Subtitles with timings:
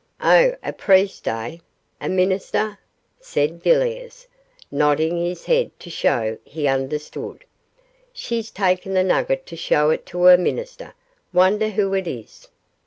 [0.19, 1.57] 'Oh, a priest, eh?
[2.01, 2.79] a minister?'
[3.19, 4.25] said Villiers,
[4.71, 7.45] nodding his head to show he understood.
[8.11, 10.95] 'She's taken the nugget to show it to a minister!
[11.33, 12.47] Wonder who it is?